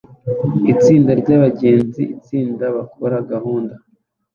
itsinda 0.73 1.11
ryabagize 1.21 2.01
itsinda 2.15 2.65
bakora 2.75 3.15
gahunda 3.31 3.73